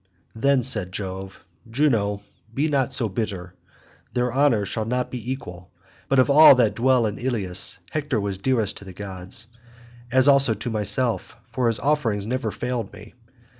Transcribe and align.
Then 0.33 0.63
said 0.63 0.91
Jove, 0.91 1.45
"Juno, 1.69 2.21
be 2.51 2.67
not 2.67 2.91
so 2.91 3.07
bitter. 3.07 3.53
Their 4.13 4.33
honour 4.33 4.65
shall 4.65 4.85
not 4.85 5.11
be 5.11 5.31
equal, 5.31 5.69
but 6.09 6.17
of 6.17 6.27
all 6.27 6.55
that 6.55 6.73
dwell 6.73 7.05
in 7.05 7.19
Ilius, 7.19 7.77
Hector 7.91 8.19
was 8.19 8.39
dearest 8.39 8.77
to 8.77 8.85
the 8.85 8.93
gods, 8.93 9.45
as 10.11 10.27
also 10.27 10.55
to 10.55 10.71
myself, 10.71 11.37
for 11.51 11.67
his 11.67 11.79
offerings 11.79 12.25
never 12.25 12.49
failed 12.49 12.91
me. 12.93 13.13